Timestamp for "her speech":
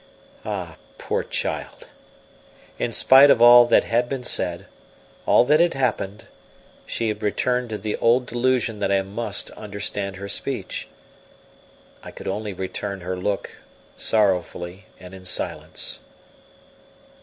10.15-10.87